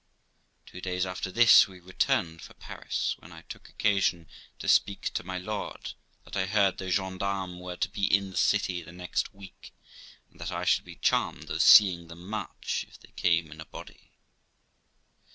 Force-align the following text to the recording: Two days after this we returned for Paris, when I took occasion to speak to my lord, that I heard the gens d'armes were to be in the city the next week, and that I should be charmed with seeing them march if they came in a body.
Two 0.65 0.81
days 0.81 1.05
after 1.05 1.31
this 1.31 1.67
we 1.67 1.79
returned 1.79 2.41
for 2.41 2.55
Paris, 2.55 3.13
when 3.19 3.31
I 3.31 3.43
took 3.43 3.69
occasion 3.69 4.25
to 4.57 4.67
speak 4.67 5.13
to 5.13 5.23
my 5.23 5.37
lord, 5.37 5.93
that 6.23 6.35
I 6.35 6.47
heard 6.47 6.79
the 6.79 6.89
gens 6.89 7.19
d'armes 7.19 7.61
were 7.61 7.75
to 7.75 7.87
be 7.87 8.07
in 8.11 8.31
the 8.31 8.35
city 8.35 8.81
the 8.81 8.91
next 8.91 9.31
week, 9.35 9.71
and 10.31 10.41
that 10.41 10.51
I 10.51 10.65
should 10.65 10.85
be 10.85 10.95
charmed 10.95 11.49
with 11.49 11.61
seeing 11.61 12.07
them 12.07 12.27
march 12.27 12.83
if 12.89 12.99
they 12.99 13.13
came 13.15 13.51
in 13.51 13.61
a 13.61 13.65
body. 13.65 14.09